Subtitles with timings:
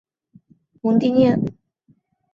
[0.81, 1.37] 蒙蒂涅。